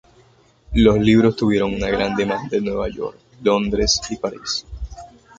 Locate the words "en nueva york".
2.57-3.19